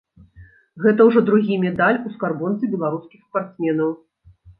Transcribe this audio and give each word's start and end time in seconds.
Гэта 0.85 1.01
ўжо 1.09 1.19
другі 1.27 1.57
медаль 1.65 1.99
у 2.09 2.13
скарбонцы 2.13 2.71
беларускіх 2.73 3.19
спартсменаў. 3.27 3.93